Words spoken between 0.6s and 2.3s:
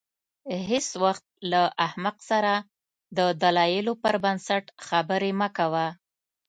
هېڅ وخت له احمق